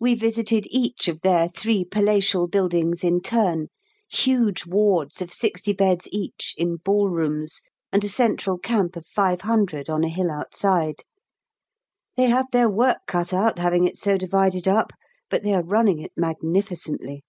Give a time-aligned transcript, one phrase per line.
[0.00, 3.68] We visited each of their three palatial buildings in turn,
[4.10, 7.60] huge wards of 60 beds each, in ball rooms,
[7.92, 11.02] and a central camp of 500 on a hill outside.
[12.16, 14.90] They have their work cut out having it so divided up,
[15.28, 17.22] but they are running it magnificently.